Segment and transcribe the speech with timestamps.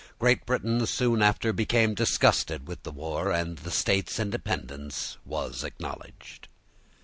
[0.17, 6.47] Great Britain soon after became disgusted with the war; and the States' independence was acknowledged.